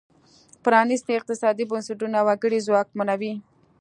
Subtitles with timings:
[0.63, 3.33] پرانیستي اقتصادي بنسټونه وګړي ځواکمنوي.